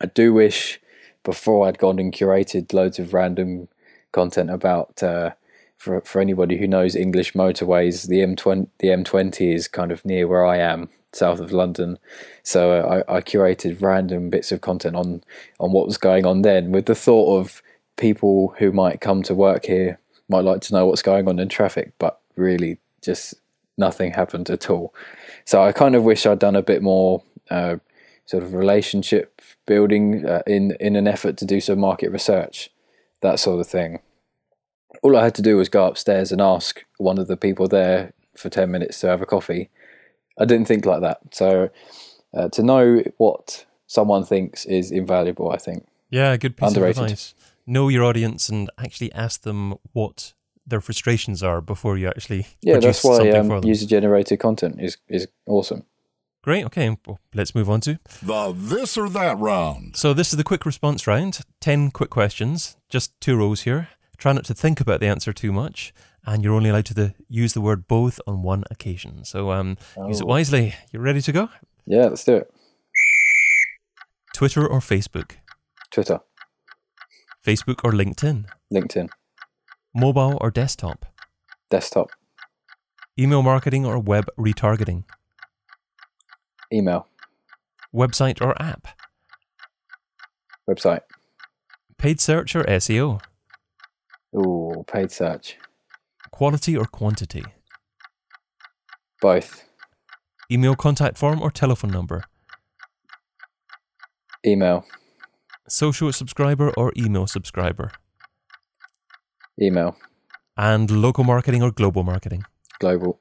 [0.02, 0.80] I do wish
[1.24, 3.68] before I'd gone and curated loads of random
[4.12, 5.32] content about uh,
[5.80, 8.08] for for anybody who knows English motorways.
[8.08, 11.98] The M20 the M20 is kind of near where I am, south of London.
[12.44, 15.24] So uh, I, I curated random bits of content on
[15.60, 17.64] on what was going on then, with the thought of
[17.96, 21.50] people who might come to work here might like to know what's going on in
[21.50, 23.34] traffic, but really just
[23.78, 24.94] nothing happened at all.
[25.44, 27.78] So I kind of wish I'd done a bit more uh,
[28.26, 32.70] sort of relationship building uh, in in an effort to do some market research,
[33.22, 34.00] that sort of thing.
[35.02, 38.14] All I had to do was go upstairs and ask one of the people there
[38.36, 39.70] for ten minutes to have a coffee.
[40.38, 41.70] I didn't think like that, so
[42.34, 45.52] uh, to know what someone thinks is invaluable.
[45.52, 45.88] I think.
[46.10, 46.98] Yeah, good piece Underrated.
[46.98, 47.34] of advice.
[47.66, 50.34] Know your audience and actually ask them what
[50.66, 52.78] their frustrations are before you actually yeah.
[52.80, 55.86] that's why um, user generated content is is awesome.
[56.42, 56.66] Great.
[56.66, 56.98] Okay.
[57.06, 59.98] Well, let's move on to the this or that round.
[59.98, 63.90] So, this is the quick response round 10 quick questions, just two rows here.
[64.20, 65.94] Try not to think about the answer too much,
[66.26, 69.24] and you're only allowed to the, use the word both on one occasion.
[69.24, 70.10] So, um, oh.
[70.10, 70.28] use it oh.
[70.28, 70.76] wisely.
[70.92, 71.50] You ready to go?
[71.86, 72.54] Yeah, let's do it.
[74.34, 75.38] Twitter or Facebook?
[75.90, 76.20] Twitter,
[77.46, 78.46] Facebook or LinkedIn?
[78.72, 79.10] LinkedIn,
[79.96, 81.06] Mobile or desktop?
[81.70, 82.10] desktop,
[83.18, 85.06] Email marketing or web retargeting?
[86.74, 87.08] email,
[87.96, 88.88] Website or app?
[90.70, 91.02] website.
[91.98, 93.22] Paid search or SEO?
[94.36, 95.58] Ooh, paid search.
[96.32, 97.44] Quality or quantity?
[99.22, 99.64] Both.
[100.52, 102.24] Email contact form or telephone number?
[104.46, 104.86] Email,
[105.68, 107.92] Social subscriber or email subscriber?
[109.62, 109.96] email,
[110.58, 112.44] And local marketing or global marketing?
[112.80, 113.20] global.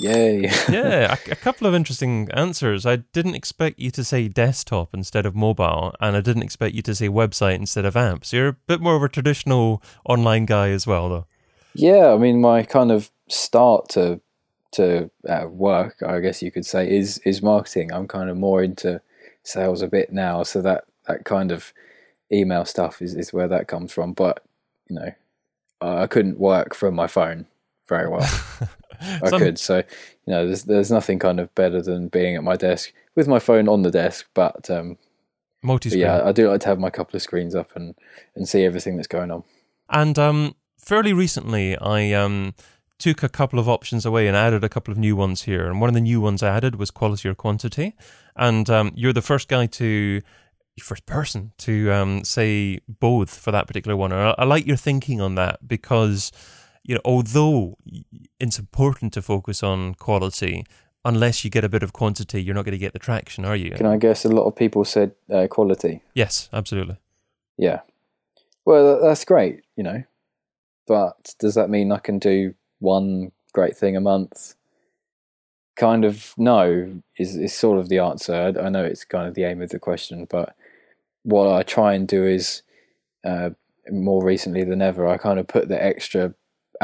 [0.00, 0.42] Yay.
[0.68, 2.84] yeah, a, a couple of interesting answers.
[2.84, 6.82] I didn't expect you to say desktop instead of mobile, and I didn't expect you
[6.82, 8.24] to say website instead of app.
[8.24, 11.26] So you're a bit more of a traditional online guy as well, though.
[11.74, 14.20] Yeah, I mean, my kind of start to
[14.72, 17.92] to uh, work, I guess you could say, is is marketing.
[17.92, 19.00] I'm kind of more into
[19.42, 21.72] sales a bit now, so that that kind of
[22.32, 24.12] email stuff is is where that comes from.
[24.12, 24.42] But
[24.88, 25.12] you know,
[25.80, 27.46] I couldn't work from my phone
[27.88, 28.28] very well.
[29.22, 29.84] I Some- could, so you
[30.26, 33.68] know, there's there's nothing kind of better than being at my desk with my phone
[33.68, 34.26] on the desk.
[34.34, 34.96] But, um,
[35.62, 36.02] multi-screen.
[36.02, 37.94] yeah, I do like to have my couple of screens up and
[38.34, 39.44] and see everything that's going on.
[39.90, 42.54] And um, fairly recently, I um,
[42.98, 45.66] took a couple of options away and added a couple of new ones here.
[45.66, 47.94] And one of the new ones I added was quality or quantity.
[48.36, 50.22] And um, you're the first guy to,
[50.80, 54.12] first person to um, say both for that particular one.
[54.12, 56.32] And I, I like your thinking on that because,
[56.84, 57.76] you know, although
[58.38, 60.64] it's important to focus on quality,
[61.04, 63.56] unless you get a bit of quantity, you're not going to get the traction, are
[63.56, 63.70] you?
[63.70, 66.02] Can I guess a lot of people said uh, quality?
[66.14, 66.98] Yes, absolutely.
[67.56, 67.80] Yeah.
[68.64, 70.04] Well, that's great, you know.
[70.86, 74.54] But does that mean I can do one great thing a month?
[75.76, 78.34] Kind of no is is sort of the answer.
[78.34, 80.54] I, I know it's kind of the aim of the question, but
[81.22, 82.62] what I try and do is
[83.24, 83.50] uh,
[83.90, 86.34] more recently than ever, I kind of put the extra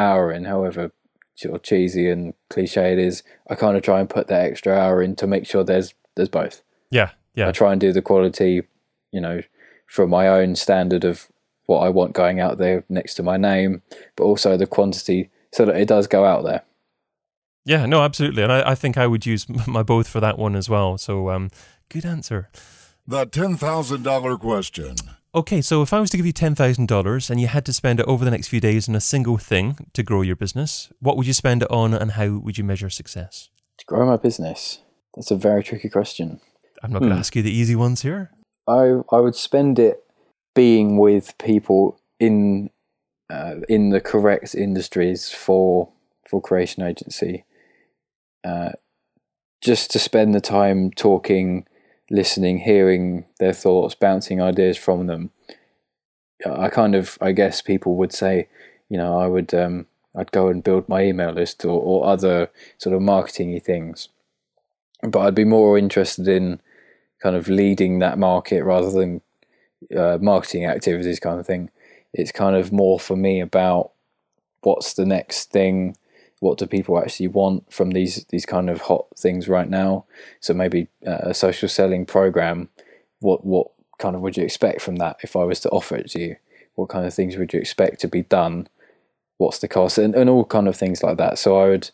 [0.00, 0.92] hour in, however
[1.36, 3.22] sort of cheesy and cliche it is.
[3.48, 6.28] I kind of try and put that extra hour in to make sure there's there's
[6.28, 6.62] both.
[6.90, 7.48] Yeah, yeah.
[7.48, 8.62] I try and do the quality,
[9.12, 9.42] you know,
[9.86, 11.28] from my own standard of
[11.66, 13.82] what I want going out there next to my name,
[14.16, 16.62] but also the quantity so that it does go out there.
[17.64, 18.42] Yeah, no, absolutely.
[18.42, 20.98] And I, I think I would use my both for that one as well.
[20.98, 21.50] So, um,
[21.88, 22.48] good answer.
[23.06, 24.96] The $10,000 question.
[25.32, 28.06] Okay, so if I was to give you $10,000 and you had to spend it
[28.06, 31.26] over the next few days on a single thing to grow your business, what would
[31.26, 33.48] you spend it on and how would you measure success?
[33.78, 34.80] To grow my business,
[35.14, 36.40] that's a very tricky question.
[36.82, 37.20] I'm not going to Hmm.
[37.20, 38.30] ask you the easy ones here.
[38.66, 40.02] I I would spend it
[40.54, 42.70] being with people in
[43.30, 45.92] uh, in the correct industries for
[46.28, 47.44] for creation agency.
[48.44, 48.70] Uh,
[49.60, 51.66] just to spend the time talking,
[52.10, 55.30] listening, hearing their thoughts, bouncing ideas from them.
[56.44, 58.48] I kind of I guess people would say,
[58.88, 62.50] you know, I would um, I'd go and build my email list or, or other
[62.78, 64.08] sort of marketingy things.
[65.02, 66.60] But I'd be more interested in
[67.22, 69.20] kind of leading that market rather than
[69.96, 71.70] uh, marketing activities kind of thing.
[72.12, 73.92] It's kind of more for me about
[74.62, 75.96] what's the next thing,
[76.40, 80.04] what do people actually want from these these kind of hot things right now.
[80.40, 82.68] So maybe uh, a social selling program.
[83.20, 86.10] What what kind of would you expect from that if I was to offer it
[86.10, 86.36] to you?
[86.74, 88.68] What kind of things would you expect to be done?
[89.36, 91.38] What's the cost and, and all kind of things like that.
[91.38, 91.90] So I would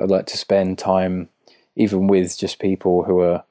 [0.00, 1.28] I'd like to spend time
[1.76, 3.44] even with just people who are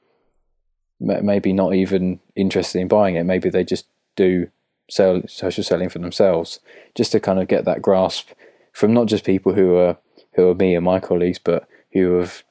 [1.00, 3.24] maybe not even interested in buying it.
[3.24, 4.48] Maybe they just do
[4.90, 6.60] sell social selling for themselves,
[6.94, 8.30] just to kind of get that grasp
[8.72, 9.98] from not just people who are
[10.38, 12.44] who are me and my colleagues, but who have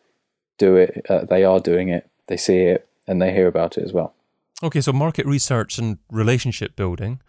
[0.57, 1.05] do it.
[1.09, 2.09] Uh, they are doing it.
[2.27, 4.13] They see it and they hear about it as well.
[4.61, 7.21] Okay, so market research and relationship building,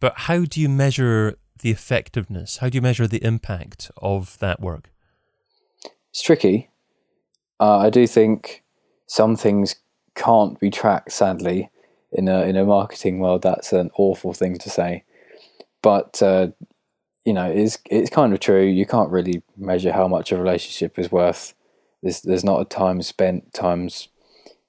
[0.00, 2.56] but how do you measure the effectiveness?
[2.56, 4.90] How do you measure the impact of that work?
[6.10, 6.70] It's tricky.
[7.60, 8.64] Uh, I do think
[9.06, 9.76] some things
[10.16, 11.12] can't be tracked.
[11.12, 11.70] Sadly,
[12.10, 15.04] in a in a marketing world, that's an awful thing to say.
[15.82, 16.48] But uh,
[17.30, 18.64] you know, it's it's kind of true.
[18.64, 21.54] You can't really measure how much a relationship is worth.
[22.02, 24.08] There's there's not a time spent times,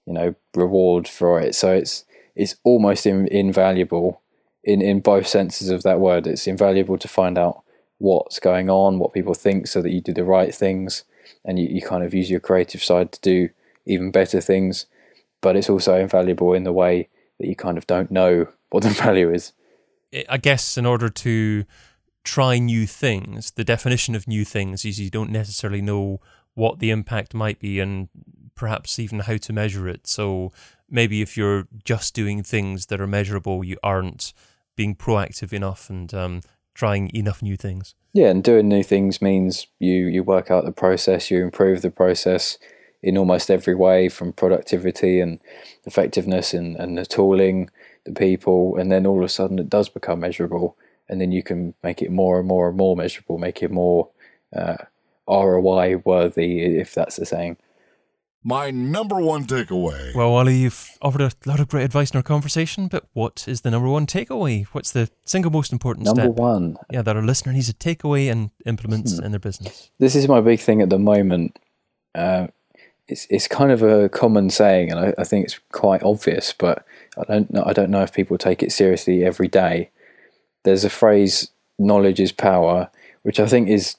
[0.06, 1.56] you know, reward for it.
[1.56, 4.22] So it's it's almost in, invaluable
[4.64, 6.28] in in both senses of that word.
[6.28, 7.64] It's invaluable to find out
[7.98, 11.04] what's going on, what people think, so that you do the right things,
[11.44, 13.50] and you, you kind of use your creative side to do
[13.88, 14.86] even better things.
[15.42, 17.10] But it's also invaluable in the way
[17.40, 19.52] that you kind of don't know what the value is.
[20.30, 21.64] I guess in order to
[22.24, 26.20] try new things, the definition of new things is you don't necessarily know
[26.54, 28.10] what the impact might be, and
[28.56, 30.06] perhaps even how to measure it.
[30.06, 30.52] So
[30.90, 34.34] maybe if you're just doing things that are measurable, you aren't
[34.76, 36.42] being proactive enough and um,
[36.74, 37.96] trying enough new things.
[38.14, 41.92] Yeah, and doing new things means you you work out the process, you improve the
[41.92, 42.58] process
[43.02, 45.40] in almost every way, from productivity and
[45.86, 47.70] effectiveness and, and the tooling,
[48.06, 50.78] the people, and then all of a sudden it does become measurable,
[51.12, 54.10] and then you can make it more and more and more measurable, make it more
[54.56, 54.78] uh,
[55.28, 57.58] ROI worthy, if that's the saying.
[58.44, 60.16] My number one takeaway.
[60.16, 63.62] Well, Ollie, you've offered a lot of great advice in our conversation, but what is
[63.62, 64.66] the number one takeaway?
[64.72, 66.34] What's the single most important number step?
[66.38, 66.76] one.
[66.92, 69.26] Yeah, that our listener needs to take away and implement Hmm.
[69.26, 69.92] in their business.
[70.00, 71.60] This is my big thing at the moment.
[72.16, 72.48] Uh,
[73.08, 76.84] it's it's kind of a common saying, and I, I think it's quite obvious, but
[77.20, 77.64] I don't know.
[77.64, 79.92] I don't know if people take it seriously every day.
[80.64, 81.50] There's a phrase,
[81.80, 82.90] "Knowledge is power,"
[83.24, 83.96] which I think is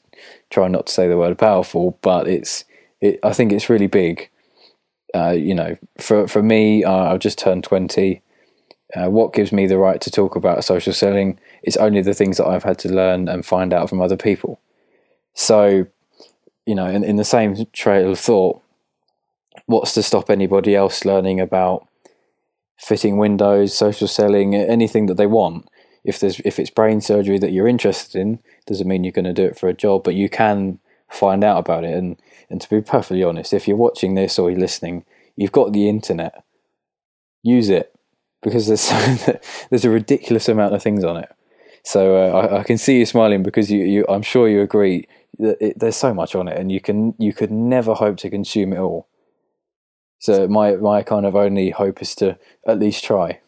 [0.50, 2.64] trying not to say the word powerful, but it's
[3.00, 3.18] it.
[3.22, 4.28] I think it's really big.
[5.14, 8.22] Uh, you know, for for me, uh, I've just turned twenty.
[8.94, 11.38] Uh, what gives me the right to talk about social selling?
[11.62, 14.60] It's only the things that I've had to learn and find out from other people.
[15.32, 15.86] So,
[16.66, 18.60] you know, in, in the same trail of thought,
[19.64, 21.88] what's to stop anybody else learning about
[22.76, 25.66] fitting windows, social selling, anything that they want?
[26.05, 29.32] If there's if it's brain surgery that you're interested in, doesn't mean you're going to
[29.32, 31.94] do it for a job, but you can find out about it.
[31.94, 35.05] And and to be perfectly honest, if you're watching this or you're listening,
[35.36, 36.42] you've got the internet.
[37.42, 37.94] Use it
[38.42, 38.88] because there's
[39.70, 41.30] there's a ridiculous amount of things on it.
[41.84, 45.07] So uh, I, I can see you smiling because you, you I'm sure you agree
[45.38, 48.30] that it, there's so much on it, and you can you could never hope to
[48.30, 49.09] consume it all.
[50.18, 53.40] So my my kind of only hope is to at least try.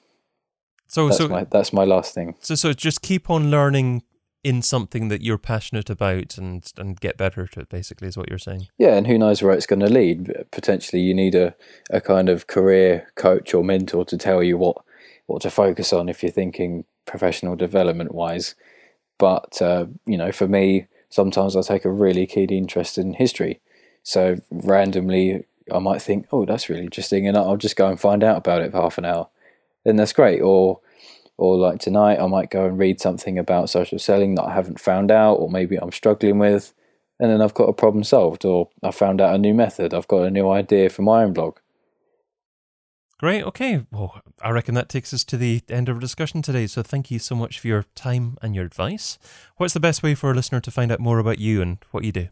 [0.86, 2.36] So, That's so, my that's my last thing.
[2.40, 4.02] so, so just keep on learning
[4.44, 7.68] in something that you're passionate about and and get better at it.
[7.68, 8.68] Basically, is what you're saying.
[8.78, 10.32] Yeah, and who knows where it's going to lead?
[10.52, 11.54] Potentially, you need a,
[11.90, 14.76] a kind of career coach or mentor to tell you what
[15.26, 18.54] what to focus on if you're thinking professional development wise.
[19.18, 23.60] But uh, you know, for me, sometimes I take a really keen interest in history.
[24.02, 28.22] So randomly, I might think, "Oh, that's really interesting," and I'll just go and find
[28.22, 29.28] out about it for half an hour.
[29.84, 30.40] Then that's great.
[30.40, 30.80] Or
[31.36, 34.80] or like tonight, I might go and read something about social selling that I haven't
[34.80, 36.72] found out, or maybe I'm struggling with
[37.20, 40.08] and then I've got a problem solved, or I found out a new method, I've
[40.08, 41.58] got a new idea for my own blog.
[43.18, 43.44] Great.
[43.44, 43.86] Okay.
[43.92, 46.66] Well, I reckon that takes us to the end of our discussion today.
[46.66, 49.18] So thank you so much for your time and your advice.
[49.56, 52.04] What's the best way for a listener to find out more about you and what
[52.04, 52.28] you do?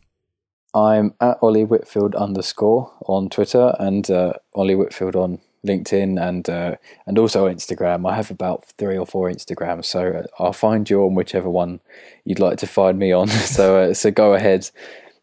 [0.74, 6.76] I'm at Ollie Whitfield underscore on Twitter and uh, Ollie Whitfield on LinkedIn and uh,
[7.06, 8.10] and also Instagram.
[8.10, 11.80] I have about three or four Instagrams, so uh, I'll find you on whichever one
[12.24, 13.28] you'd like to find me on.
[13.56, 14.70] so uh, so go ahead.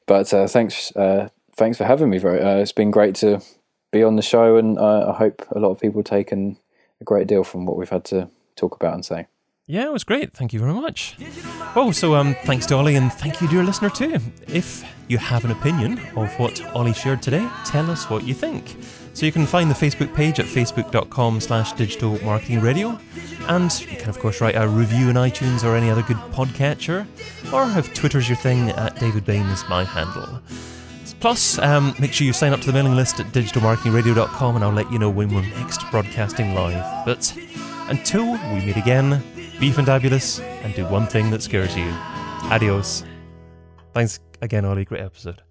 [0.06, 2.18] But uh, thanks uh, thanks for having me.
[2.18, 3.42] Very, uh, it's been great to
[3.92, 6.58] be on the show, and I hope a lot of people taken
[7.02, 9.28] a great deal from what we've had to talk about and say.
[9.72, 10.34] Yeah, it was great.
[10.34, 11.16] Thank you very much.
[11.76, 14.18] Oh, so um, thanks to Ollie, and thank you, dear listener, too.
[14.48, 18.76] If you have an opinion of what Ollie shared today, tell us what you think.
[19.14, 23.00] So you can find the Facebook page at facebook.com slash digital marketing radio.
[23.48, 27.06] And you can, of course, write a review in iTunes or any other good podcatcher.
[27.54, 30.42] Or if Twitter's your thing, at David Bain is my handle.
[31.20, 34.72] Plus, um, make sure you sign up to the mailing list at digitalmarketingradio.com and I'll
[34.72, 37.06] let you know when we're next broadcasting live.
[37.06, 37.38] But
[37.88, 39.22] until we meet again,
[39.60, 41.90] be fabulous and do one thing that scares you.
[42.50, 43.04] Adios.
[43.94, 44.86] Thanks again, Ollie.
[44.86, 45.42] Great episode.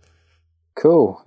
[0.77, 1.23] Cool.